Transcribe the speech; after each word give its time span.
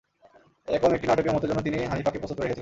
এরকম 0.73 0.91
একটি 0.95 1.05
নাটকীয় 1.09 1.31
মুহূর্তের 1.31 1.51
জন্যে 1.51 1.65
তিনি 1.67 1.77
হানিফাকে 1.91 2.19
প্রস্তুত 2.19 2.37
করে 2.37 2.43
রেখেছিলেন। 2.45 2.59